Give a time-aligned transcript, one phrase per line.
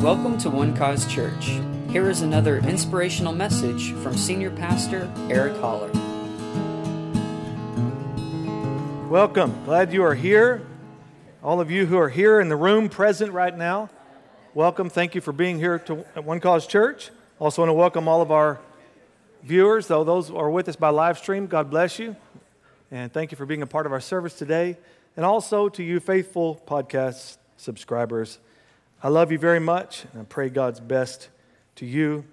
[0.00, 1.58] Welcome to One Cause Church.
[1.88, 5.90] Here is another inspirational message from Senior Pastor Eric Holler.
[9.08, 9.64] Welcome.
[9.64, 10.64] Glad you are here.
[11.42, 13.88] All of you who are here in the room present right now,
[14.52, 14.90] welcome.
[14.90, 17.10] Thank you for being here to, at One Cause Church.
[17.38, 18.60] Also, want to welcome all of our
[19.42, 21.46] viewers, though those are with us by live stream.
[21.46, 22.14] God bless you.
[22.90, 24.76] And thank you for being a part of our service today.
[25.16, 28.38] And also to you, faithful podcast subscribers.
[29.06, 31.28] I love you very much, and I pray God's best
[31.76, 32.24] to you.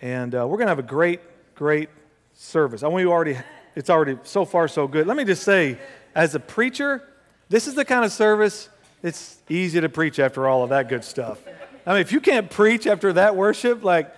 [0.00, 1.20] And uh, we're going to have a great,
[1.54, 1.90] great
[2.32, 2.82] service.
[2.82, 3.36] I want you already,
[3.74, 5.06] it's already so far so good.
[5.06, 5.78] Let me just say,
[6.14, 7.06] as a preacher,
[7.50, 8.70] this is the kind of service
[9.02, 11.38] it's easy to preach after all of that good stuff.
[11.84, 14.10] I mean, if you can't preach after that worship, like,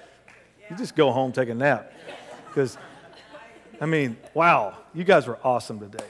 [0.70, 1.92] you just go home, take a nap.
[2.47, 2.78] Because,
[3.80, 6.06] I mean, wow, you guys were awesome today.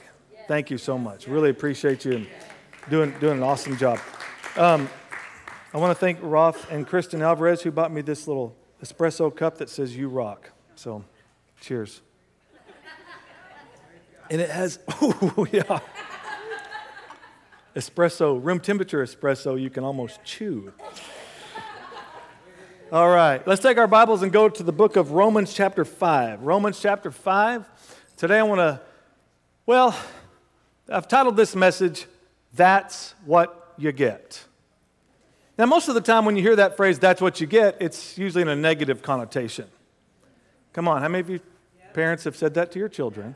[0.47, 1.27] Thank you so much.
[1.27, 2.27] Really appreciate you
[2.91, 3.99] doing, doing an awesome job.
[4.55, 4.87] Um,
[5.71, 9.59] I want to thank Roth and Kristen Alvarez who bought me this little espresso cup
[9.59, 10.49] that says You Rock.
[10.73, 11.05] So,
[11.61, 12.01] cheers.
[14.31, 15.79] And it has, oh, yeah.
[17.75, 20.73] Espresso, room temperature espresso, you can almost chew.
[22.91, 26.41] All right, let's take our Bibles and go to the book of Romans, chapter 5.
[26.41, 27.69] Romans, chapter 5.
[28.17, 28.81] Today I want to,
[29.67, 29.95] well,
[30.91, 32.07] I've titled this message,
[32.55, 34.45] That's What You Get.
[35.59, 38.17] Now, most of the time when you hear that phrase, that's what you get, it's
[38.17, 39.67] usually in a negative connotation.
[40.71, 41.41] Come on, how many of you
[41.91, 43.35] parents have said that to your children?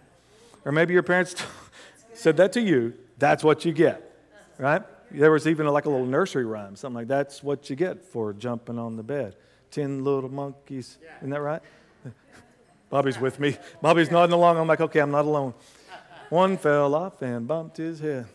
[0.64, 1.36] Or maybe your parents
[2.14, 4.10] said that to you, that's what you get,
[4.58, 4.84] right?
[5.12, 8.32] There was even like a little nursery rhyme, something like that's what you get for
[8.32, 9.36] jumping on the bed.
[9.70, 11.62] Ten little monkeys, isn't that right?
[12.90, 13.58] Bobby's with me.
[13.82, 14.58] Bobby's nodding along.
[14.58, 15.54] I'm like, okay, I'm not alone.
[16.30, 18.28] One fell off and bumped his head.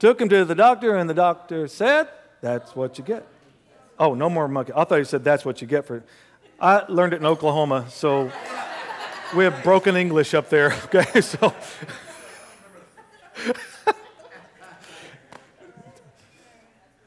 [0.00, 2.08] Took him to the doctor, and the doctor said,
[2.44, 3.26] That's what you get.
[3.98, 4.74] Oh, no more monkey.
[4.76, 6.04] I thought you said, That's what you get for.
[6.60, 8.30] I learned it in Oklahoma, so
[9.34, 10.74] we have broken English up there.
[10.84, 11.54] Okay, so.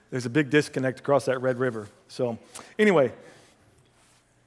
[0.10, 1.88] There's a big disconnect across that Red River.
[2.08, 2.40] So,
[2.80, 3.12] anyway,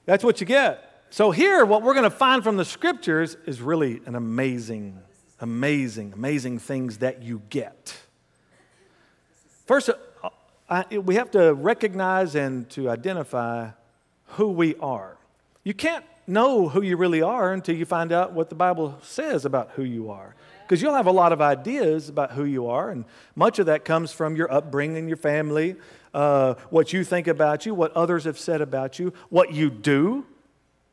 [0.06, 1.04] that's what you get.
[1.10, 4.98] So, here, what we're going to find from the scriptures is really an amazing
[5.38, 7.96] amazing, amazing things that you get.
[9.66, 9.90] First,
[10.70, 13.70] I, we have to recognize and to identify
[14.36, 15.16] who we are.
[15.64, 19.44] You can't know who you really are until you find out what the Bible says
[19.44, 20.36] about who you are.
[20.62, 23.04] Because you'll have a lot of ideas about who you are, and
[23.34, 25.74] much of that comes from your upbringing, your family,
[26.14, 30.24] uh, what you think about you, what others have said about you, what you do,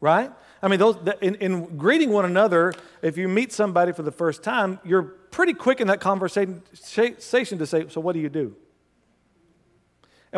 [0.01, 0.31] right?
[0.63, 2.73] I mean, those, in, in, greeting one another,
[3.03, 7.65] if you meet somebody for the first time, you're pretty quick in that conversation to
[7.67, 8.55] say, So, what do you do?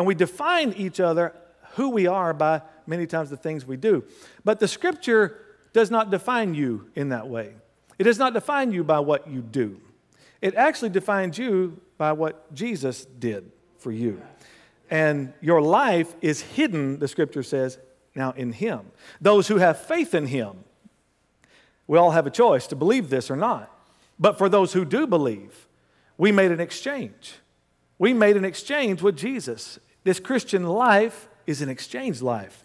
[0.00, 1.34] And we define each other,
[1.74, 4.02] who we are, by many times the things we do.
[4.46, 5.38] But the scripture
[5.74, 7.52] does not define you in that way.
[7.98, 9.78] It does not define you by what you do.
[10.40, 14.22] It actually defines you by what Jesus did for you.
[14.88, 17.78] And your life is hidden, the scripture says,
[18.14, 18.92] now in Him.
[19.20, 20.64] Those who have faith in Him,
[21.86, 23.70] we all have a choice to believe this or not.
[24.18, 25.68] But for those who do believe,
[26.16, 27.34] we made an exchange.
[27.98, 29.78] We made an exchange with Jesus.
[30.04, 32.64] This Christian life is an exchange life.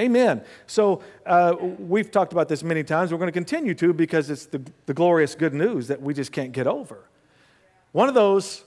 [0.00, 0.44] Amen.
[0.66, 3.10] So uh, we've talked about this many times.
[3.10, 6.30] We're going to continue to because it's the, the glorious good news that we just
[6.30, 7.08] can't get over.
[7.90, 8.64] One of those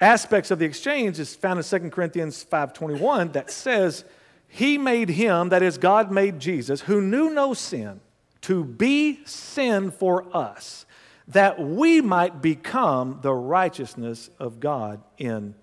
[0.00, 4.04] aspects of the exchange is found in 2 Corinthians 5.21 that says,
[4.46, 8.00] he made him, that is, God made Jesus, who knew no sin,
[8.42, 10.84] to be sin for us,
[11.28, 15.54] that we might become the righteousness of God in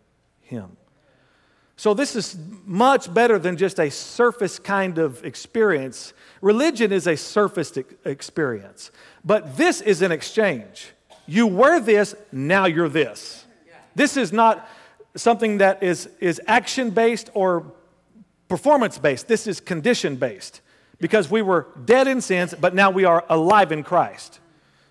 [0.41, 0.75] him.
[1.79, 6.11] So, this is much better than just a surface kind of experience.
[6.41, 7.71] Religion is a surface
[8.03, 8.91] experience,
[9.23, 10.89] but this is an exchange.
[11.25, 13.45] You were this, now you're this.
[13.95, 14.67] This is not
[15.15, 17.71] something that is, is action based or
[18.49, 20.59] performance based, this is condition based
[20.99, 24.41] because we were dead in sins, but now we are alive in Christ.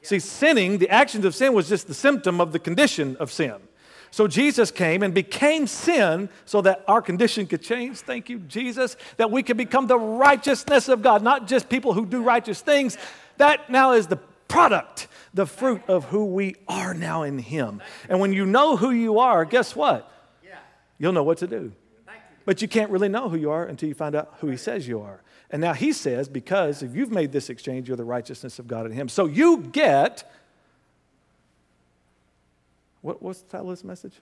[0.00, 3.56] See, sinning, the actions of sin was just the symptom of the condition of sin.
[4.10, 7.98] So Jesus came and became sin so that our condition could change.
[7.98, 12.06] Thank you, Jesus, that we could become the righteousness of God, not just people who
[12.06, 12.96] do righteous things.
[13.36, 14.16] That now is the
[14.48, 17.82] product, the fruit of who we are now in Him.
[18.08, 20.10] And when you know who you are, guess what?
[20.98, 21.72] You'll know what to do.
[22.44, 24.88] But you can't really know who you are until you find out who he says
[24.88, 25.22] you are.
[25.50, 28.86] And now he says, because if you've made this exchange, you're the righteousness of God
[28.86, 29.08] in him.
[29.08, 30.30] So you get,
[33.00, 34.14] what, what's the title of this message?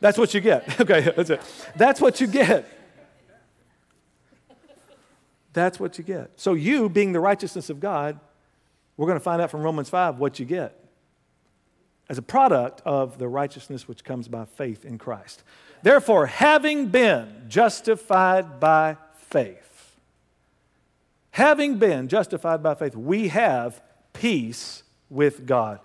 [0.00, 0.80] That's what you get.
[0.80, 1.40] Okay, that's it.
[1.76, 2.66] That's what you get.
[5.52, 6.30] That's what you get.
[6.36, 8.18] So, you being the righteousness of God,
[8.96, 10.76] we're going to find out from Romans 5 what you get
[12.08, 15.44] as a product of the righteousness which comes by faith in Christ.
[15.82, 19.96] Therefore, having been justified by faith,
[21.30, 23.80] having been justified by faith, we have
[24.12, 25.78] peace with God.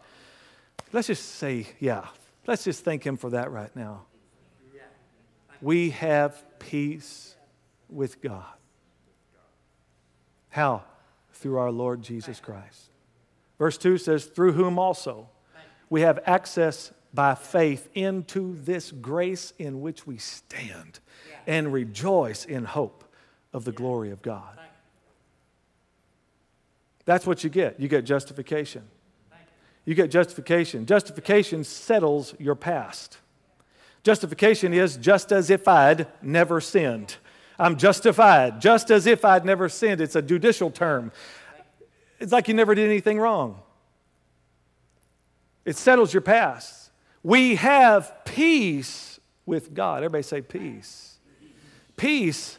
[0.91, 2.07] Let's just say, yeah,
[2.47, 4.05] let's just thank Him for that right now.
[5.61, 7.35] We have peace
[7.89, 8.45] with God.
[10.49, 10.83] How?
[11.33, 12.89] Through our Lord Jesus Christ.
[13.57, 15.29] Verse 2 says, Through whom also
[15.89, 20.99] we have access by faith into this grace in which we stand
[21.47, 23.03] and rejoice in hope
[23.53, 24.59] of the glory of God.
[27.05, 27.79] That's what you get.
[27.79, 28.83] You get justification.
[29.85, 30.85] You get justification.
[30.85, 33.19] Justification settles your past.
[34.03, 37.17] Justification is just as if I'd never sinned.
[37.57, 40.01] I'm justified, just as if I'd never sinned.
[40.01, 41.11] It's a judicial term.
[42.19, 43.61] It's like you never did anything wrong.
[45.63, 46.91] It settles your past.
[47.23, 50.03] We have peace with God.
[50.03, 51.17] Everybody say peace.
[51.97, 52.57] Peace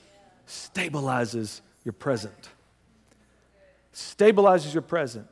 [0.49, 2.51] stabilizes your present.
[3.93, 5.29] Stabilizes your present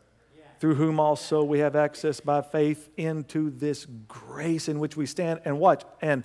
[0.65, 5.39] through whom also we have access by faith into this grace in which we stand
[5.45, 6.25] and watch and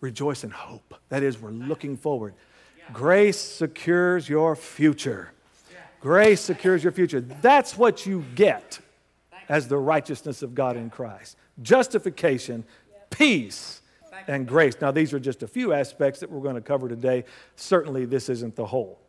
[0.00, 0.94] rejoice in hope.
[1.08, 2.34] That is, we're looking forward.
[2.92, 5.32] Grace secures your future.
[6.00, 7.20] Grace secures your future.
[7.20, 8.78] That's what you get
[9.48, 12.62] as the righteousness of God in Christ justification,
[13.10, 13.80] peace,
[14.28, 14.80] and grace.
[14.80, 17.24] Now, these are just a few aspects that we're going to cover today.
[17.56, 19.01] Certainly, this isn't the whole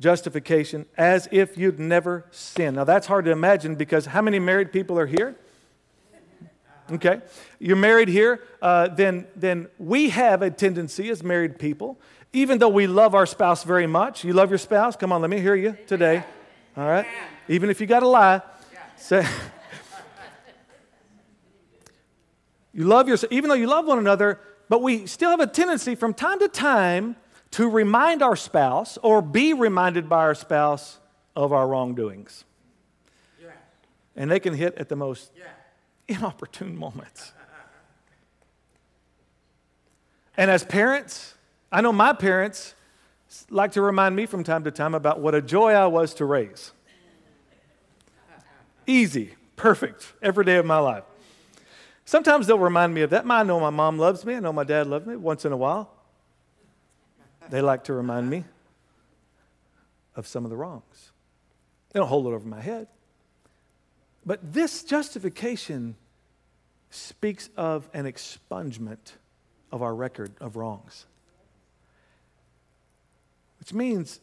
[0.00, 2.76] justification as if you'd never sinned.
[2.76, 5.36] Now, that's hard to imagine because how many married people are here?
[6.92, 7.20] Okay.
[7.58, 11.98] You're married here, uh, then, then we have a tendency as married people,
[12.32, 14.24] even though we love our spouse very much.
[14.24, 14.96] You love your spouse?
[14.96, 16.22] Come on, let me hear you today.
[16.76, 17.06] All right?
[17.48, 18.42] Even if you got to lie,
[18.96, 19.26] say,
[22.74, 24.38] you love your, even though you love one another,
[24.68, 27.16] but we still have a tendency from time to time
[27.54, 30.98] to remind our spouse or be reminded by our spouse
[31.36, 32.42] of our wrongdoings.
[33.40, 33.50] Yeah.
[34.16, 35.44] And they can hit at the most yeah.
[36.08, 37.32] inopportune moments.
[40.36, 41.34] and as parents,
[41.70, 42.74] I know my parents
[43.50, 46.24] like to remind me from time to time about what a joy I was to
[46.24, 46.72] raise.
[48.84, 51.04] Easy, perfect, every day of my life.
[52.04, 53.30] Sometimes they'll remind me of that.
[53.30, 54.34] I know my mom loves me.
[54.34, 55.93] I know my dad loves me once in a while.
[57.50, 58.44] They like to remind me
[60.16, 61.12] of some of the wrongs.
[61.92, 62.88] They don't hold it over my head.
[64.26, 65.96] But this justification
[66.90, 69.12] speaks of an expungement
[69.70, 71.06] of our record of wrongs,
[73.58, 74.20] which means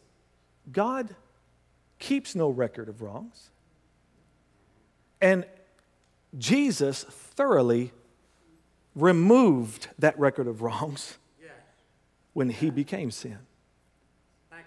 [0.70, 1.14] God
[1.98, 3.50] keeps no record of wrongs.
[5.20, 5.44] And
[6.36, 7.92] Jesus thoroughly
[8.94, 11.18] removed that record of wrongs
[12.32, 13.38] when he became sin.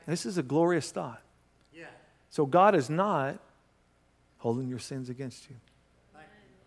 [0.06, 1.22] This is a glorious thought.
[2.30, 3.40] So God is not
[4.40, 5.56] holding your sins against you.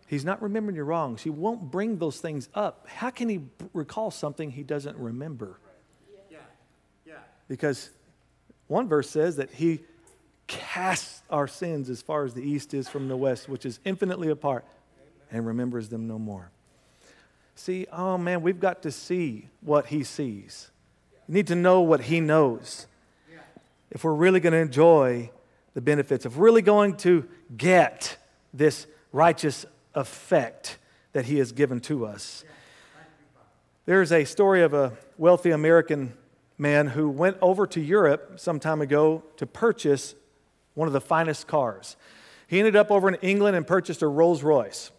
[0.06, 1.22] He's not remembering your wrongs.
[1.22, 2.86] He won't bring those things up.
[2.88, 3.42] How can he
[3.74, 5.58] recall something he doesn't remember?
[7.46, 7.90] Because
[8.66, 9.80] one verse says that he
[10.46, 14.30] casts our sins as far as the east is from the west, which is infinitely
[14.30, 14.64] apart,
[15.30, 16.50] and remembers them no more.
[17.54, 20.70] See, oh man, we've got to see what he sees.
[21.28, 22.86] We need to know what He knows.
[23.90, 25.30] If we're really going to enjoy
[25.74, 28.16] the benefits, if we're really going to get
[28.52, 30.78] this righteous effect
[31.12, 32.44] that He has given to us.
[33.86, 36.14] There's a story of a wealthy American
[36.58, 40.14] man who went over to Europe some time ago to purchase
[40.74, 41.96] one of the finest cars.
[42.46, 44.90] He ended up over in England and purchased a Rolls Royce.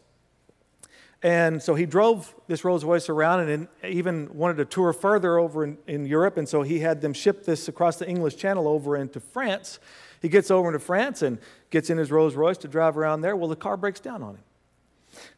[1.21, 5.65] And so he drove this Rolls Royce around and even wanted to tour further over
[5.65, 6.37] in, in, Europe.
[6.37, 9.79] And so he had them ship this across the English Channel over into France.
[10.21, 11.37] He gets over into France and
[11.71, 13.35] gets in his Rolls Royce to drive around there.
[13.35, 14.43] Well, the car breaks down on him.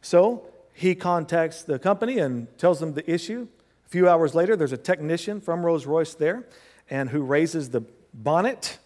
[0.00, 3.48] So he contacts the company and tells them the issue.
[3.86, 6.46] A few hours later, there's a technician from Rolls Royce there
[6.90, 7.82] and who raises the
[8.14, 8.78] bonnet.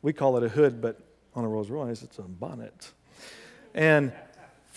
[0.00, 1.00] We call it a hood, but
[1.34, 2.92] on a Rolls Royce, it's a bonnet.
[3.74, 4.12] And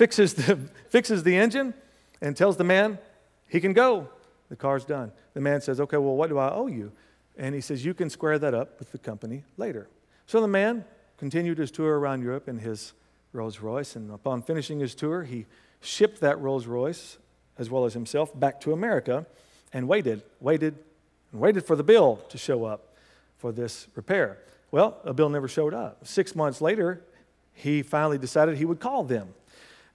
[0.02, 0.56] fixes the,
[0.90, 1.76] fixes the engine
[2.22, 2.98] and tells the man
[3.48, 4.10] he can go.
[4.50, 5.12] The car's done.
[5.36, 6.92] The man says, Okay, well, what do I owe you?
[7.38, 9.88] And he says, You can square that up with the company later.
[10.26, 10.86] So the man
[11.18, 12.94] continued his tour around Europe in his
[13.32, 15.46] Rolls Royce, and upon finishing his tour, he
[15.82, 17.20] shipped that Rolls Royce,
[17.60, 19.28] as well as himself, back to America
[19.72, 20.80] and waited, waited,
[21.32, 22.96] and waited for the bill to show up
[23.38, 24.40] for this repair.
[24.72, 26.08] Well, a bill never showed up.
[26.08, 27.04] Six months later,
[27.54, 29.36] he finally decided he would call them.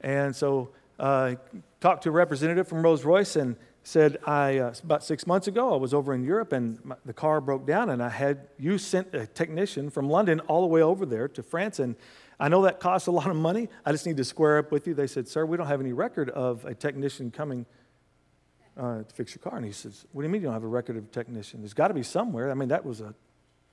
[0.01, 1.35] And so uh,
[1.81, 5.73] talked to a representative from Rolls Royce and said, I, uh, about six months ago,
[5.73, 8.79] I was over in Europe and my, the car broke down, and I had you
[8.79, 11.79] sent a technician from London all the way over there to France.
[11.79, 11.95] And
[12.41, 13.69] I know that costs a lot of money.
[13.85, 14.95] I just need to square up with you.
[14.95, 17.65] They said, Sir, we don't have any record of a technician coming
[18.77, 19.57] uh, to fix your car.
[19.57, 21.61] And he says, What do you mean you don't have a record of a technician?
[21.61, 22.51] There's got to be somewhere.
[22.51, 23.15] I mean, that was an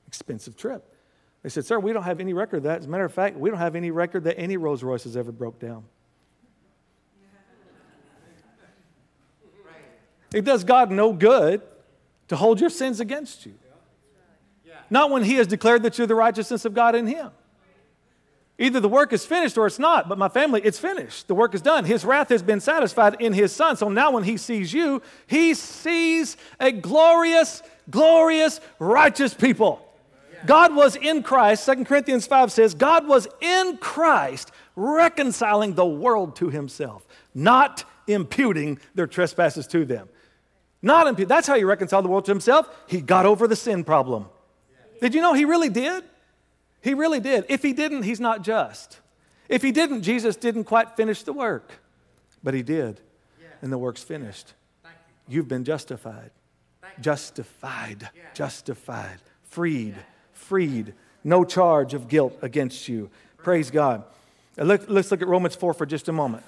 [0.08, 0.94] expensive trip.
[1.42, 2.80] They said, Sir, we don't have any record of that.
[2.80, 5.18] As a matter of fact, we don't have any record that any Rolls Royce has
[5.18, 5.86] ever broke down.
[10.34, 11.62] It does God no good
[12.28, 13.54] to hold your sins against you.
[14.90, 17.32] Not when He has declared that you're the righteousness of God in Him.
[18.60, 21.28] Either the work is finished or it's not, but my family, it's finished.
[21.28, 21.86] The work is done.
[21.86, 23.76] His wrath has been satisfied in His Son.
[23.78, 29.88] So now when He sees you, He sees a glorious, glorious, righteous people.
[30.46, 36.36] God was in Christ, 2 Corinthians 5 says, God was in Christ reconciling the world
[36.38, 40.10] to Himself, not imputing their trespasses to them.
[40.84, 41.30] Not impute.
[41.30, 42.70] That's how he reconciled the world to himself.
[42.88, 44.26] He got over the sin problem.
[45.02, 46.04] Did you know he really did?
[46.82, 47.46] He really did.
[47.48, 49.00] If he didn't, he's not just.
[49.48, 51.72] If he didn't, Jesus didn't quite finish the work.
[52.44, 53.00] But he did.
[53.62, 54.54] And the work's finished.
[55.30, 56.32] You've been justified.
[57.00, 58.10] Justified.
[58.34, 59.20] Justified.
[59.44, 59.96] Freed.
[60.34, 60.94] Freed.
[61.24, 63.10] No charge of guilt against you.
[63.38, 64.04] Praise God.
[64.60, 66.44] Uh, let's look at Romans 4 for just a moment.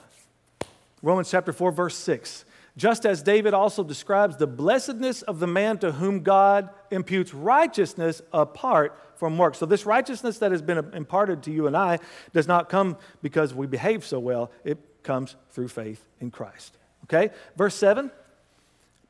[1.02, 2.44] Romans chapter 4, verse 6
[2.78, 8.22] just as David also describes the blessedness of the man to whom God imputes righteousness
[8.34, 9.60] apart from works.
[9.60, 12.00] So, this righteousness that has been imparted to you and I
[12.34, 16.78] does not come because we behave so well, it comes through faith in Christ.
[17.06, 17.34] Okay?
[17.56, 18.12] Verse 7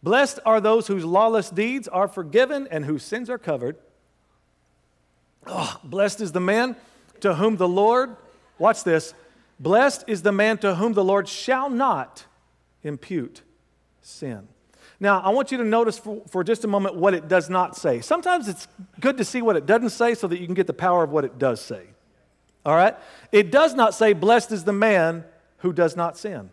[0.03, 3.77] Blessed are those whose lawless deeds are forgiven and whose sins are covered.
[5.47, 6.75] Oh, blessed is the man
[7.21, 8.15] to whom the Lord,
[8.59, 9.15] watch this,
[9.59, 12.25] blessed is the man to whom the Lord shall not
[12.83, 13.41] impute
[14.05, 14.47] sin.
[14.99, 17.75] Now, I want you to notice for, for just a moment what it does not
[17.75, 18.01] say.
[18.01, 18.67] Sometimes it's
[18.99, 21.09] good to see what it doesn't say so that you can get the power of
[21.09, 21.83] what it does say.
[22.65, 22.95] All right?
[23.31, 25.25] It does not say, Blessed is the man
[25.57, 26.49] who does not sin.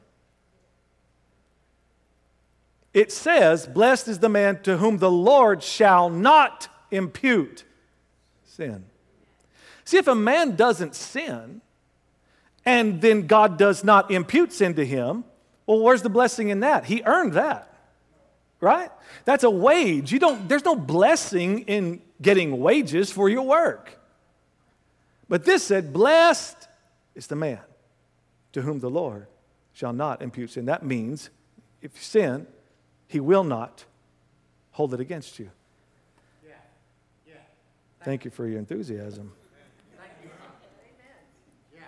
[2.92, 7.64] It says, Blessed is the man to whom the Lord shall not impute
[8.44, 8.84] sin.
[9.84, 11.60] See, if a man doesn't sin,
[12.64, 15.24] and then God does not impute sin to him,
[15.66, 16.84] well, where's the blessing in that?
[16.84, 17.68] He earned that.
[18.60, 18.90] Right?
[19.24, 20.12] That's a wage.
[20.12, 23.98] You don't there's no blessing in getting wages for your work.
[25.28, 26.68] But this said, blessed
[27.14, 27.60] is the man
[28.52, 29.26] to whom the Lord
[29.72, 30.66] shall not impute sin.
[30.66, 31.30] That means
[31.80, 32.46] if you sin,
[33.08, 33.84] he will not
[34.72, 35.50] hold it against you.
[36.46, 36.52] Yeah.
[37.26, 37.34] Yeah.
[38.04, 39.32] Thank you for your enthusiasm.
[40.22, 40.30] You.
[41.74, 41.82] Yeah.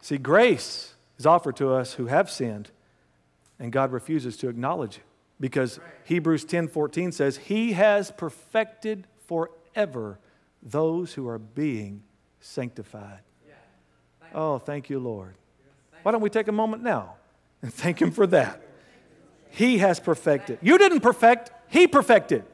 [0.00, 0.91] See, grace
[1.22, 2.72] is offered to us who have sinned,
[3.60, 5.04] and God refuses to acknowledge it.
[5.38, 10.18] Because Hebrews 10 14 says, He has perfected forever
[10.62, 12.02] those who are being
[12.40, 13.20] sanctified.
[14.34, 15.34] Oh, thank you, Lord.
[16.02, 17.14] Why don't we take a moment now
[17.62, 18.60] and thank Him for that?
[19.50, 20.58] He has perfected.
[20.60, 22.44] You didn't perfect, He perfected.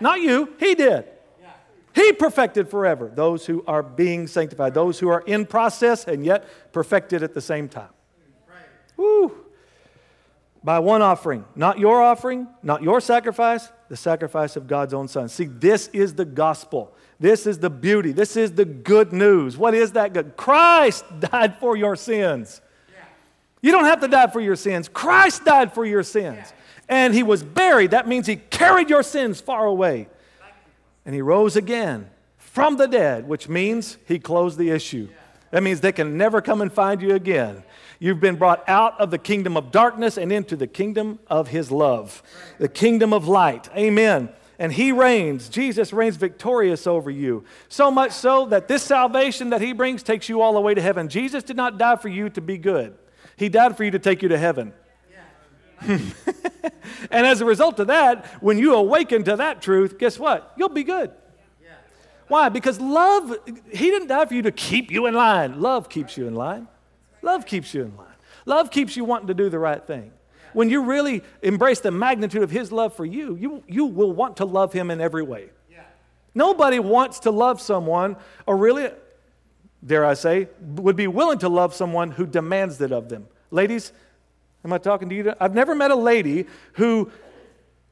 [0.00, 1.06] Not you, He did.
[1.94, 6.44] He perfected forever those who are being sanctified, those who are in process and yet
[6.72, 7.88] perfected at the same time.
[8.98, 9.32] Woo!
[10.62, 15.28] By one offering, not your offering, not your sacrifice, the sacrifice of God's own Son.
[15.30, 16.94] See, this is the gospel.
[17.18, 18.12] This is the beauty.
[18.12, 19.56] This is the good news.
[19.56, 20.36] What is that good?
[20.36, 22.60] Christ died for your sins.
[23.62, 24.88] You don't have to die for your sins.
[24.88, 26.52] Christ died for your sins.
[26.88, 27.92] And he was buried.
[27.92, 30.08] That means he carried your sins far away.
[31.04, 35.08] And he rose again from the dead, which means he closed the issue.
[35.50, 37.62] That means they can never come and find you again.
[37.98, 41.70] You've been brought out of the kingdom of darkness and into the kingdom of his
[41.70, 42.22] love,
[42.58, 43.68] the kingdom of light.
[43.76, 44.28] Amen.
[44.58, 45.48] And he reigns.
[45.48, 47.44] Jesus reigns victorious over you.
[47.68, 50.82] So much so that this salvation that he brings takes you all the way to
[50.82, 51.08] heaven.
[51.08, 52.96] Jesus did not die for you to be good,
[53.36, 54.72] he died for you to take you to heaven.
[55.82, 56.02] and
[57.12, 60.52] as a result of that, when you awaken to that truth, guess what?
[60.56, 61.12] You'll be good.
[62.28, 62.48] Why?
[62.48, 63.34] Because love,
[63.72, 65.60] he didn't die for you to keep you in line.
[65.60, 66.68] Love keeps you in line.
[67.22, 68.06] Love keeps you in line.
[68.46, 70.12] Love keeps you wanting to do the right thing.
[70.52, 74.38] When you really embrace the magnitude of His love for you, you, you will want
[74.38, 75.50] to love Him in every way.
[76.34, 78.16] Nobody wants to love someone,
[78.46, 78.90] or really,
[79.84, 83.26] dare I say, would be willing to love someone who demands it of them.
[83.50, 83.92] Ladies,
[84.64, 85.32] am I talking to you?
[85.40, 87.10] I've never met a lady who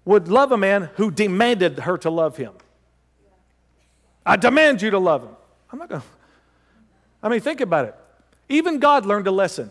[0.05, 2.53] would love a man who demanded her to love him.
[4.27, 5.37] I demand you to love him.
[5.73, 6.07] I'm not going to.
[7.23, 7.95] I mean, think about it.
[8.49, 9.71] Even God learned a lesson.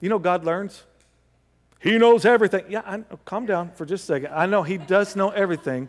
[0.00, 0.84] You know, God learns.
[1.80, 2.64] He knows everything.
[2.68, 4.32] Yeah, I, calm down for just a second.
[4.32, 5.88] I know He does know everything,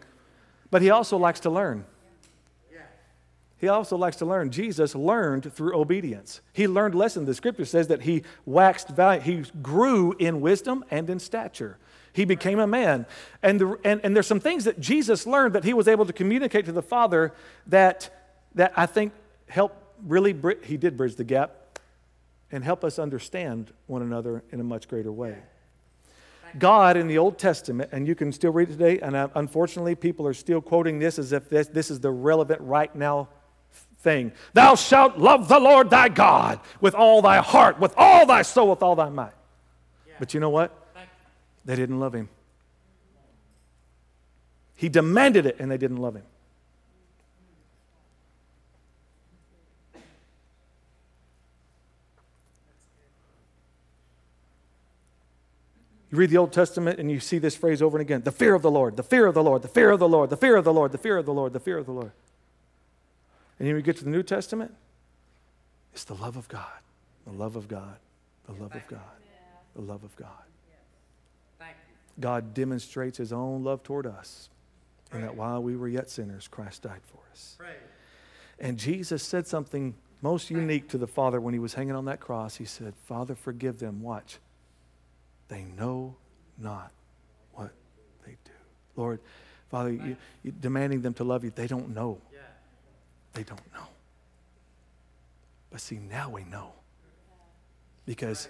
[0.70, 1.86] but He also likes to learn.
[3.60, 4.52] He also likes to learn.
[4.52, 6.42] Jesus learned through obedience.
[6.54, 7.26] He learned lesson.
[7.26, 9.24] The scripture says that he waxed valiant.
[9.24, 11.78] He grew in wisdom and in stature.
[12.14, 13.06] He became a man.
[13.44, 16.14] And, the, and, and there's some things that Jesus learned that he was able to
[16.14, 17.34] communicate to the Father
[17.68, 18.10] that,
[18.56, 19.14] that I think
[19.48, 21.80] helped really, he did bridge the gap
[22.52, 25.38] and help us understand one another in a much greater way.
[26.58, 29.96] God in the Old Testament, and you can still read it today, and uh, unfortunately,
[29.96, 33.28] people are still quoting this as if this, this is the relevant right now
[34.00, 34.32] thing.
[34.54, 38.70] Thou shalt love the Lord thy God with all thy heart, with all thy soul,
[38.70, 39.34] with all thy might.
[40.20, 40.87] But you know what?
[41.68, 42.30] They didn't love him.
[44.78, 46.24] He demanded it, and they didn't love him.
[56.10, 58.56] You read the Old Testament and you see this phrase over and again the fear
[58.56, 60.56] of the Lord, the fear of the Lord, the fear of the Lord, the fear
[60.56, 62.12] of the Lord, the fear of the Lord, the fear of the Lord.
[63.60, 64.74] And then we get to the New Testament,
[65.94, 66.80] it's the love of God,
[67.26, 67.98] the love of God,
[68.46, 69.02] the love of God,
[69.76, 70.47] the love of God.
[72.20, 74.50] God demonstrates his own love toward us,
[75.12, 77.58] and that while we were yet sinners, Christ died for us.
[78.60, 82.20] And Jesus said something most unique to the Father when he was hanging on that
[82.20, 82.56] cross.
[82.56, 84.02] He said, Father, forgive them.
[84.02, 84.40] Watch
[85.48, 86.16] they know
[86.58, 86.92] not
[87.54, 87.72] what
[88.26, 88.52] they do.
[88.96, 89.20] Lord,
[89.70, 92.20] Father, you, you demanding them to love you, they don't know.
[93.34, 93.88] They don't know.
[95.70, 96.72] But see, now we know.
[98.06, 98.48] Because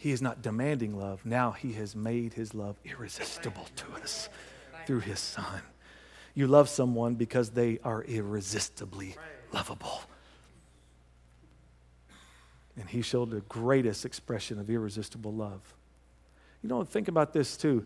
[0.00, 1.26] he is not demanding love.
[1.26, 4.30] Now he has made his love irresistible to us
[4.86, 5.60] through his son.
[6.32, 9.16] You love someone because they are irresistibly
[9.52, 10.00] lovable.
[12.78, 15.60] And he showed the greatest expression of irresistible love.
[16.62, 17.84] You know, think about this too.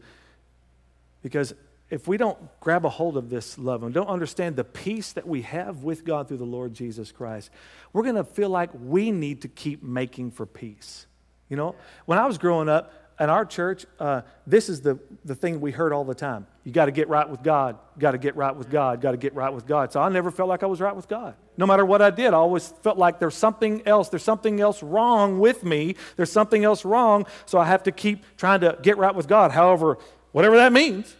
[1.20, 1.52] Because
[1.90, 5.26] if we don't grab a hold of this love and don't understand the peace that
[5.26, 7.50] we have with God through the Lord Jesus Christ,
[7.92, 11.08] we're going to feel like we need to keep making for peace.
[11.48, 11.74] You know,
[12.06, 15.70] when I was growing up, in our church, uh, this is the, the thing we
[15.70, 16.46] heard all the time.
[16.64, 17.78] You got to get right with God.
[17.98, 19.00] Got to get right with God.
[19.00, 19.92] Got to get right with God.
[19.92, 21.34] So I never felt like I was right with God.
[21.56, 24.08] No matter what I did, I always felt like there's something else.
[24.08, 25.94] There's something else wrong with me.
[26.16, 27.26] There's something else wrong.
[27.46, 29.98] So I have to keep trying to get right with God, however,
[30.32, 31.14] whatever that means.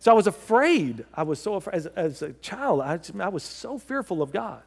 [0.00, 1.04] So I was afraid.
[1.14, 1.76] I was so afraid.
[1.76, 4.62] As, as a child, I, I was so fearful of God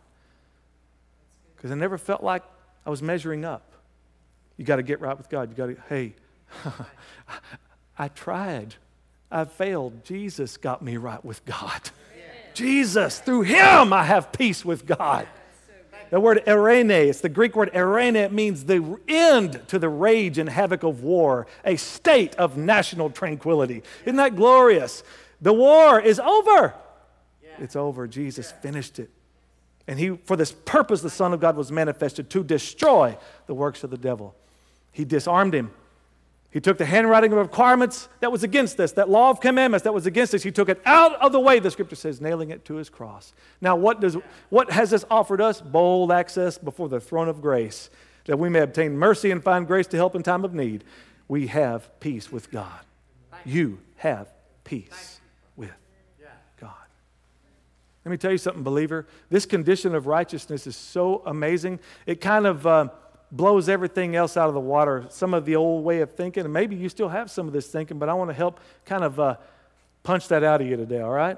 [1.55, 2.43] because I never felt like
[2.85, 3.68] I was measuring up.
[4.59, 5.49] You got to get right with God.
[5.49, 6.15] You got to, hey,
[7.97, 8.75] I tried.
[9.31, 10.03] I failed.
[10.03, 11.79] Jesus got me right with God.
[12.53, 15.29] Jesus, through him, I have peace with God.
[16.09, 18.15] The word eirene, it's the Greek word eirene.
[18.15, 23.11] It means the end to the rage and havoc of war, a state of national
[23.11, 23.81] tranquility.
[24.03, 25.03] Isn't that glorious?
[25.39, 26.73] The war is over.
[27.59, 28.09] It's over.
[28.09, 29.09] Jesus finished it.
[29.87, 33.17] And he, for this purpose, the Son of God was manifested to destroy
[33.47, 34.35] the works of the devil.
[34.91, 35.71] He disarmed him.
[36.51, 39.93] He took the handwriting of requirements that was against us, that law of commandments that
[39.93, 40.41] was against us.
[40.41, 43.33] He took it out of the way, the scripture says, nailing it to his cross.
[43.61, 44.17] Now, what, does,
[44.49, 45.61] what has this offered us?
[45.61, 47.91] Bold access before the throne of grace,
[48.25, 50.83] that we may obtain mercy and find grace to help in time of need.
[51.27, 52.79] We have peace with God.
[53.45, 54.27] You have
[54.63, 55.21] peace
[55.55, 55.71] with
[56.59, 56.71] God.
[58.03, 59.05] Let me tell you something, believer.
[59.29, 61.79] This condition of righteousness is so amazing.
[62.07, 62.65] It kind of.
[62.65, 62.87] Uh,
[63.31, 66.45] blows everything else out of the water, some of the old way of thinking.
[66.45, 69.03] And maybe you still have some of this thinking, but I want to help kind
[69.03, 69.35] of uh,
[70.03, 71.37] punch that out of you today, all right?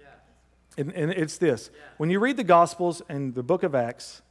[0.00, 0.06] Yeah.
[0.78, 1.80] And, and, it's this yeah.
[1.98, 4.22] when you read the Gospels and the book of Acts,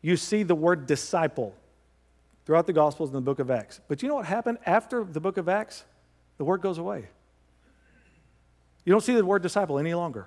[0.00, 1.54] you see the word disciple
[2.44, 3.80] throughout the Gospels and the book of Acts.
[3.86, 5.84] But you know what happened after the book of Acts?
[6.38, 7.08] The word goes away.
[8.84, 10.26] You don't see the word disciple any longer.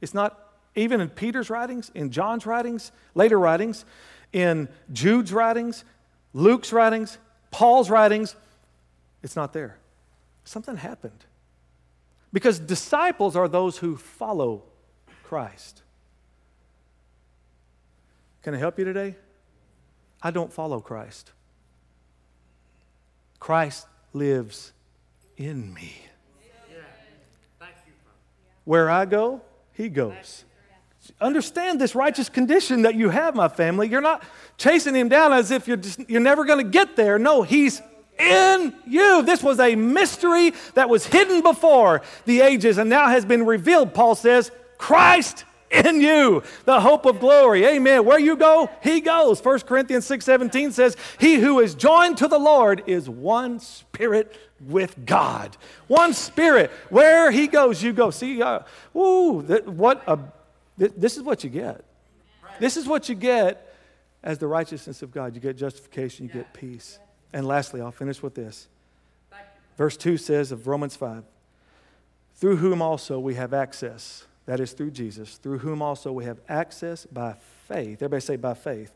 [0.00, 0.38] It's not
[0.74, 3.84] even in Peter's writings, in John's writings, later writings
[4.32, 5.84] in Jude's writings,
[6.32, 7.18] Luke's writings,
[7.50, 8.34] Paul's writings,
[9.22, 9.78] it's not there.
[10.44, 11.24] Something happened.
[12.32, 14.62] Because disciples are those who follow
[15.22, 15.82] Christ.
[18.42, 19.16] Can I help you today?
[20.22, 21.32] I don't follow Christ.
[23.38, 24.72] Christ lives
[25.36, 25.92] in me.
[28.64, 29.42] Where I go,
[29.72, 30.44] he goes.
[31.20, 33.88] Understand this righteous condition that you have, my family.
[33.88, 34.22] You're not
[34.56, 37.18] chasing him down as if you're, just, you're never going to get there.
[37.18, 37.82] No, he's
[38.18, 39.22] in you.
[39.22, 43.94] This was a mystery that was hidden before the ages and now has been revealed,
[43.94, 47.64] Paul says, Christ in you, the hope of glory.
[47.64, 48.04] Amen.
[48.04, 49.40] Where you go, he goes.
[49.40, 55.06] 1 Corinthians 6:17 says, "He who is joined to the Lord is one spirit with
[55.06, 55.56] God."
[55.88, 56.70] One spirit.
[56.90, 58.10] Where he goes, you go.
[58.10, 58.60] See, uh,
[58.94, 60.18] ooh, th- what a
[60.78, 61.84] th- this is what you get.
[62.60, 63.74] This is what you get
[64.22, 65.34] as the righteousness of God.
[65.34, 66.98] You get justification, you get peace.
[67.32, 68.68] And lastly, I'll finish with this.
[69.76, 71.24] Verse 2 says of Romans 5,
[72.34, 76.38] through whom also we have access that is through Jesus, through whom also we have
[76.48, 77.36] access by
[77.68, 78.02] faith.
[78.02, 78.92] Everybody say, by faith.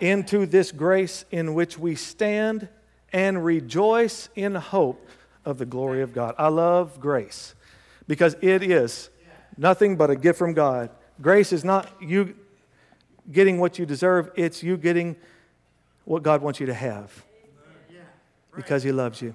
[0.00, 2.68] Into this grace in which we stand
[3.12, 5.08] and rejoice in hope
[5.44, 6.34] of the glory of God.
[6.38, 7.54] I love grace
[8.08, 9.10] because it is
[9.56, 10.90] nothing but a gift from God.
[11.20, 12.34] Grace is not you
[13.30, 15.16] getting what you deserve, it's you getting
[16.04, 17.24] what God wants you to have
[18.54, 19.34] because He loves you.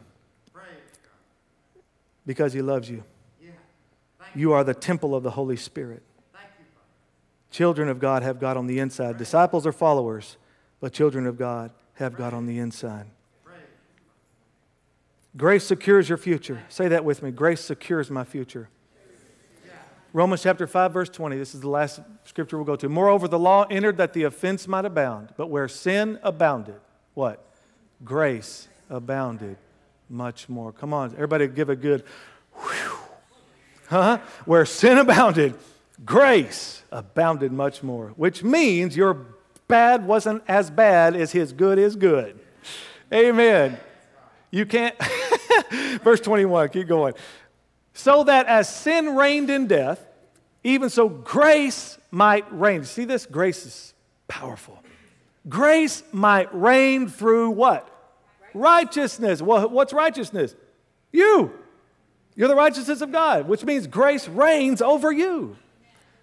[2.26, 3.04] Because He loves you.
[4.36, 6.04] You are the temple of the Holy Spirit.
[7.52, 9.18] Children of God have God on the inside.
[9.18, 10.38] Disciples are followers,
[10.80, 13.08] but children of God have God on the inside.
[15.36, 16.64] Grace secures your future.
[16.70, 17.32] Say that with me.
[17.32, 18.70] Grace secures my future.
[20.12, 21.38] Romans chapter 5, verse 20.
[21.38, 22.90] This is the last scripture we'll go to.
[22.90, 25.30] Moreover, the law entered that the offense might abound.
[25.38, 26.80] But where sin abounded,
[27.14, 27.46] what?
[28.04, 29.58] Grace abounded
[30.10, 30.72] much more.
[30.72, 32.04] Come on, everybody give a good
[32.54, 32.98] whew.
[33.88, 34.20] Huh?
[34.46, 35.54] Where sin abounded,
[36.06, 39.26] grace abounded much more, which means your
[39.68, 42.40] bad wasn't as bad as his good is good.
[43.14, 43.78] Amen.
[44.52, 44.96] You can't.
[46.04, 47.14] Verse 21, keep going.
[48.00, 50.08] So that as sin reigned in death,
[50.64, 52.86] even so grace might reign.
[52.86, 53.26] See this?
[53.26, 53.94] Grace is
[54.30, 54.82] powerful.
[55.50, 57.90] Grace might reign through what?
[58.54, 59.42] Righteousness.
[59.42, 60.56] Well, what's righteousness?
[61.12, 61.52] You.
[62.38, 65.58] You're the righteousness of God, which means grace reigns over you.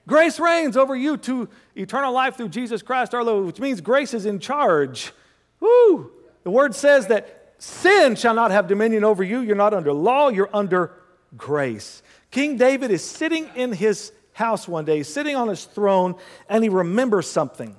[0.08, 4.14] Grace reigns over you to eternal life through Jesus Christ our Lord, which means grace
[4.14, 5.12] is in charge.
[5.60, 6.10] Woo!
[6.42, 9.40] The word says that sin shall not have dominion over you.
[9.40, 11.02] You're not under law, you're under
[11.36, 12.02] grace.
[12.30, 16.14] King David is sitting in his house one day, sitting on his throne,
[16.48, 17.74] and he remembers something.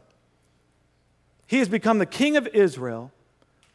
[1.46, 3.12] He has become the king of Israel.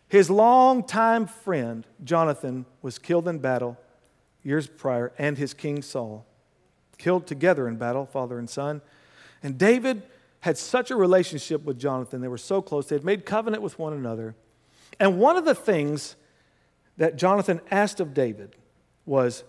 [0.09, 3.79] His longtime friend, Jonathan, was killed in battle
[4.43, 6.27] years prior, and his king Saul,
[6.99, 8.83] killed together in battle, father and son.
[9.43, 10.03] And David
[10.41, 12.21] had such a relationship with Jonathan.
[12.21, 12.89] They were so close.
[12.89, 14.35] They had made covenant with one another.
[14.99, 16.17] And one of the things
[16.97, 18.57] that Jonathan asked of David
[19.07, 19.45] was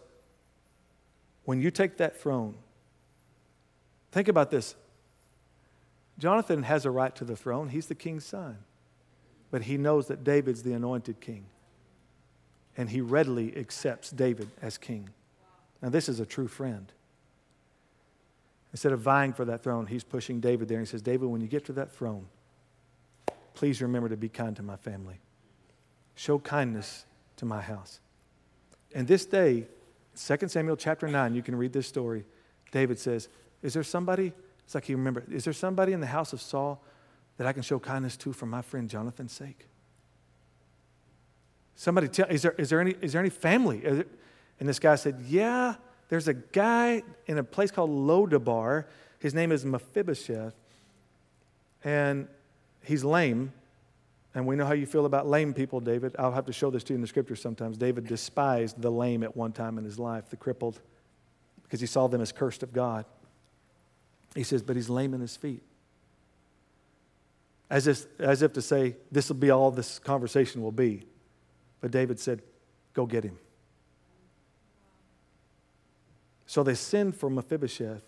[1.45, 2.55] when you take that throne,
[4.11, 4.75] think about this.
[6.19, 8.57] Jonathan has a right to the throne, he's the king's son.
[9.51, 11.45] But he knows that David's the anointed king
[12.77, 15.09] and he readily accepts David as king.
[15.81, 16.91] Now, this is a true friend.
[18.71, 20.79] Instead of vying for that throne, he's pushing David there.
[20.79, 22.25] And he says, David, when you get to that throne,
[23.53, 25.19] please remember to be kind to my family.
[26.15, 27.05] Show kindness
[27.37, 27.99] to my house.
[28.95, 29.67] And this day,
[30.15, 32.25] 2 Samuel chapter 9, you can read this story.
[32.71, 33.29] David says,
[33.61, 34.33] Is there somebody?
[34.65, 36.81] It's like he remember, is there somebody in the house of Saul
[37.37, 39.67] that I can show kindness to for my friend Jonathan's sake?
[41.75, 43.79] Somebody tell, is there, is there, any, is there any family?
[43.79, 44.05] There,
[44.59, 45.75] and this guy said, Yeah,
[46.09, 48.85] there's a guy in a place called Lodabar.
[49.19, 50.53] His name is Mephibosheth.
[51.83, 52.27] And
[52.83, 53.51] he's lame.
[54.35, 56.15] And we know how you feel about lame people, David.
[56.17, 57.77] I'll have to show this to you in the scriptures sometimes.
[57.77, 60.81] David despised the lame at one time in his life, the crippled,
[61.63, 63.05] because he saw them as cursed of God.
[64.35, 65.61] He says, But he's lame in his feet.
[67.69, 71.05] As if, as if to say, This will be all this conversation will be.
[71.79, 72.41] But David said,
[72.93, 73.37] Go get him.
[76.47, 78.03] So they send for Mephibosheth.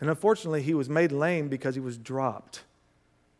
[0.00, 2.64] And unfortunately, he was made lame because he was dropped.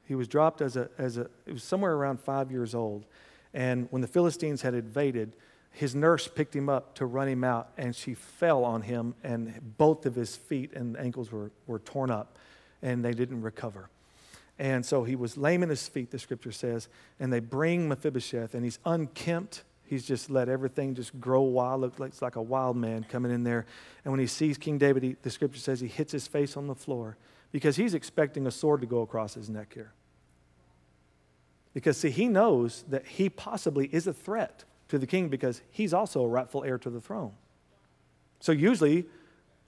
[0.06, 3.04] He was dropped as a, as a, it was somewhere around five years old.
[3.52, 5.36] And when the Philistines had invaded,
[5.70, 9.76] his nurse picked him up to run him out, and she fell on him, and
[9.76, 12.36] both of his feet and ankles were, were torn up,
[12.82, 13.88] and they didn't recover.
[14.58, 16.88] And so he was lame in his feet, the scripture says.
[17.18, 19.64] And they bring Mephibosheth, and he's unkempt.
[19.84, 21.80] He's just let everything just grow wild.
[21.80, 23.66] Looks like, like a wild man coming in there.
[24.04, 26.68] And when he sees King David, he, the scripture says he hits his face on
[26.68, 27.16] the floor
[27.54, 29.92] because he's expecting a sword to go across his neck here.
[31.72, 35.94] Because, see, he knows that he possibly is a threat to the king because he's
[35.94, 37.30] also a rightful heir to the throne.
[38.40, 39.06] So, usually,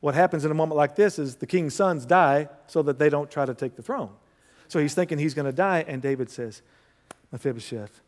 [0.01, 3.09] what happens in a moment like this is the king's sons die so that they
[3.09, 4.11] don't try to take the throne.
[4.67, 6.63] So he's thinking he's going to die, and David says,
[7.31, 8.01] Mephibosheth,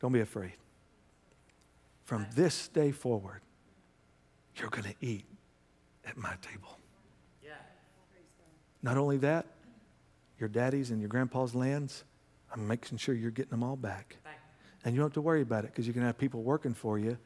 [0.00, 0.52] Don't be afraid.
[2.04, 3.40] From this day forward,
[4.56, 5.24] you're going to eat
[6.04, 6.76] at my table.
[8.82, 9.46] Not only that,
[10.38, 12.04] your daddy's and your grandpa's lands,
[12.52, 14.16] I'm making sure you're getting them all back.
[14.84, 16.72] And you don't have to worry about it because you're going to have people working
[16.72, 17.18] for you.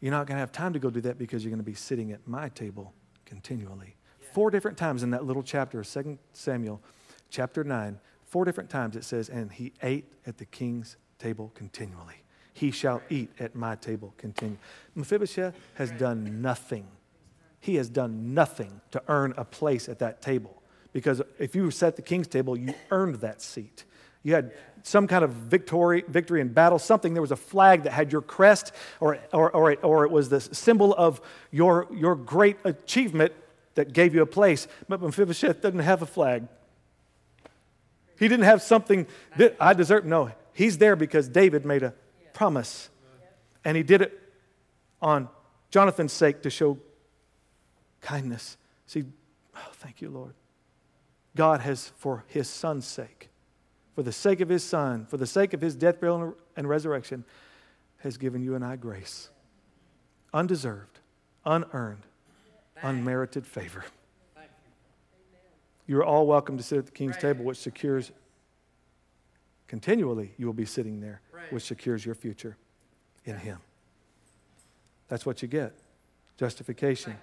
[0.00, 1.74] You're not going to have time to go do that because you're going to be
[1.74, 2.92] sitting at my table
[3.24, 3.96] continually.
[4.32, 6.82] Four different times in that little chapter of 2 Samuel,
[7.30, 12.22] chapter 9, four different times it says, And he ate at the king's table continually.
[12.52, 14.58] He shall eat at my table continually.
[14.94, 16.86] Mephibosheth has done nothing.
[17.60, 20.55] He has done nothing to earn a place at that table.
[20.96, 23.84] Because if you sat at the king's table, you earned that seat.
[24.22, 27.12] You had some kind of victory, victory in battle, something.
[27.12, 30.30] There was a flag that had your crest, or, or, or, it, or it was
[30.30, 33.34] the symbol of your, your great achievement
[33.74, 34.68] that gave you a place.
[34.88, 36.48] But Mephibosheth didn't have a flag.
[38.18, 39.06] He didn't have something
[39.36, 40.06] that I deserve.
[40.06, 41.92] No, he's there because David made a
[42.32, 42.88] promise.
[43.66, 44.18] And he did it
[45.02, 45.28] on
[45.68, 46.78] Jonathan's sake to show
[48.00, 48.56] kindness.
[48.86, 49.04] See,
[49.54, 50.32] oh, thank you, Lord.
[51.36, 53.28] God has, for his son's sake,
[53.94, 57.24] for the sake of his son, for the sake of his death, burial, and resurrection,
[57.98, 59.30] has given you and I grace.
[60.34, 60.98] Undeserved,
[61.44, 62.06] unearned,
[62.82, 63.84] unmerited favor.
[65.86, 68.10] You're all welcome to sit at the king's table, which secures
[69.68, 71.20] continually you will be sitting there,
[71.50, 72.56] which secures your future
[73.24, 73.58] in him.
[75.08, 75.74] That's what you get.
[76.36, 77.16] Justification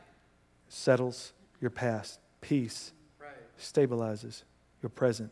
[0.69, 2.93] settles your past, peace
[3.59, 4.43] stabilizes
[4.81, 5.31] your present,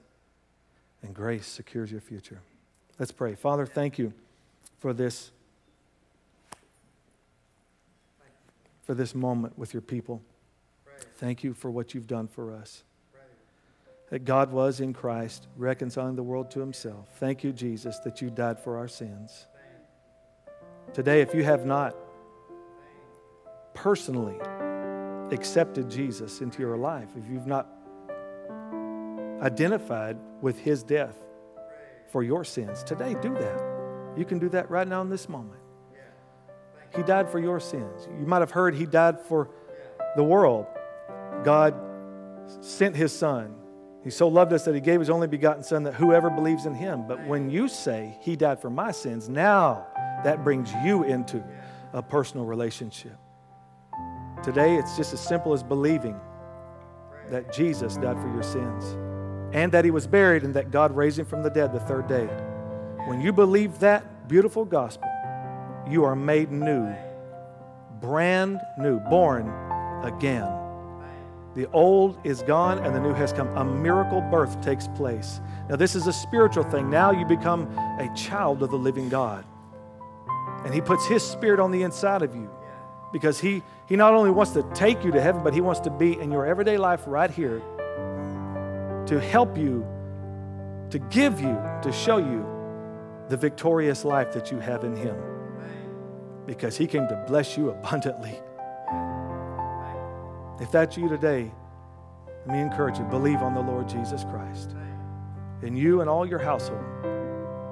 [1.04, 2.40] and grace secures your future.
[3.00, 3.36] Let's pray.
[3.36, 4.14] Father, thank you
[4.80, 5.32] for this
[8.84, 10.22] for this moment with your people.
[11.18, 12.84] Thank you for what you've done for us.
[14.10, 17.08] That God was in Christ, reconciling the world to himself.
[17.18, 19.46] Thank you, Jesus, that you died for our sins.
[20.94, 21.96] Today, if you have not
[23.74, 24.36] personally
[25.32, 27.70] accepted Jesus into your life, if you've not
[29.42, 31.16] identified with his death
[32.12, 32.84] for your sins.
[32.84, 34.14] Today, do that.
[34.18, 35.60] You can do that right now in this moment.
[36.96, 38.08] He died for your sins.
[38.20, 39.50] You might have heard he died for
[40.16, 40.66] the world.
[41.44, 41.74] God
[42.60, 43.56] sent his son.
[44.04, 46.74] He so loved us that he gave his only begotten son that whoever believes in
[46.74, 47.08] him.
[47.08, 49.88] But when you say he died for my sins, now
[50.24, 51.44] that brings you into
[51.94, 53.16] a personal relationship.
[54.44, 56.20] Today, it's just as simple as believing
[57.30, 58.98] that Jesus died for your sins
[59.54, 62.08] and that he was buried and that God raised him from the dead the third
[62.08, 62.26] day.
[63.08, 65.10] When you believe that beautiful gospel,
[65.90, 66.94] you are made new,
[68.00, 69.50] brand new, born
[70.04, 70.62] again.
[71.54, 73.50] The old is gone and the new has come.
[73.58, 75.42] A miracle birth takes place.
[75.70, 76.90] Now, this is a spiritual thing.
[76.90, 77.68] Now you become
[78.00, 79.44] a child of the living God.
[80.64, 82.50] And He puts His Spirit on the inside of you
[83.12, 85.90] because He, he not only wants to take you to heaven, but He wants to
[85.90, 87.62] be in your everyday life right here
[89.12, 89.86] to help you,
[90.90, 92.46] to give you, to show you
[93.28, 95.18] the victorious life that you have in Him.
[96.46, 98.40] Because He came to bless you abundantly.
[100.62, 101.52] If that's you today,
[102.48, 104.78] let me encourage you believe on the Lord Jesus Christ,
[105.62, 106.86] and you and all your household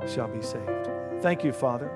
[0.10, 0.90] shall be saved.
[1.22, 1.90] Thank you, Father.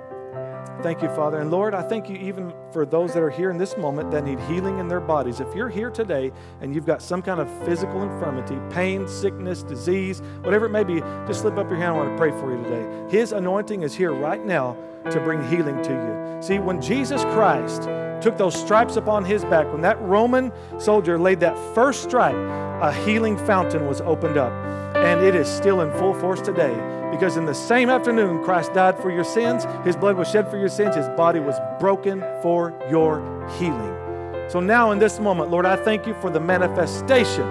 [0.82, 1.40] Thank you, Father.
[1.40, 4.26] And Lord, I thank you even for those that are here in this moment that
[4.26, 5.40] need healing in their bodies.
[5.40, 6.32] If you're here today
[6.62, 11.00] and you've got some kind of physical infirmity, pain, sickness, disease, whatever it may be,
[11.28, 11.94] just slip up your hand.
[11.94, 13.18] I want to pray for you today.
[13.18, 14.76] His anointing is here right now
[15.10, 16.42] to bring healing to you.
[16.42, 17.84] See, when Jesus Christ
[18.22, 22.36] took those stripes upon his back, when that Roman soldier laid that first stripe,
[22.82, 24.52] a healing fountain was opened up.
[24.96, 26.74] And it is still in full force today
[27.14, 30.58] because in the same afternoon Christ died for your sins, his blood was shed for
[30.58, 34.50] your sins, his body was broken for your healing.
[34.50, 37.44] So now in this moment, Lord, I thank you for the manifestation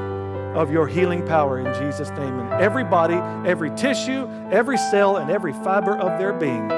[0.57, 3.15] of your healing power in Jesus' name in every body,
[3.49, 6.69] every tissue, every cell, and every fiber of their being.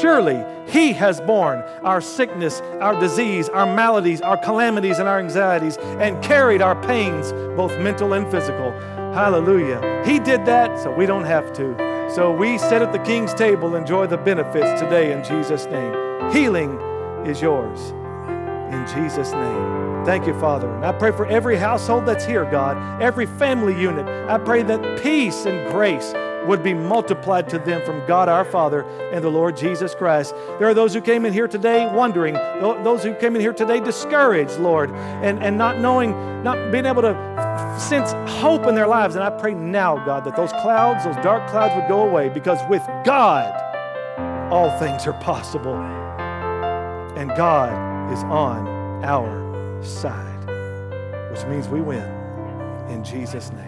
[0.00, 5.76] Surely He has borne our sickness, our disease, our maladies, our calamities, and our anxieties,
[5.76, 8.70] and carried our pains, both mental and physical.
[9.12, 10.04] Hallelujah.
[10.06, 11.97] He did that so we don't have to.
[12.14, 15.92] So we sit at the King's table, enjoy the benefits today in Jesus' name.
[16.32, 16.80] Healing
[17.26, 17.90] is yours
[18.72, 20.04] in Jesus' name.
[20.06, 20.74] Thank you, Father.
[20.74, 24.08] And I pray for every household that's here, God, every family unit.
[24.28, 26.14] I pray that peace and grace
[26.48, 28.82] would be multiplied to them from God our Father
[29.12, 30.34] and the Lord Jesus Christ.
[30.58, 32.34] There are those who came in here today wondering,
[32.82, 37.02] those who came in here today discouraged, Lord, and, and not knowing, not being able
[37.02, 37.14] to
[37.78, 39.14] sense hope in their lives.
[39.14, 42.58] And I pray now, God, that those clouds, those dark clouds would go away because
[42.68, 43.52] with God,
[44.50, 45.76] all things are possible.
[47.16, 48.66] And God is on
[49.04, 52.16] our side, which means we win.
[52.88, 53.67] In Jesus' name.